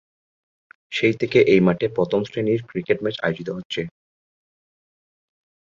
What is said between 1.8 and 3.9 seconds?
প্রথম শ্রেণীর cricket match আয়োজিত হচ্ছে।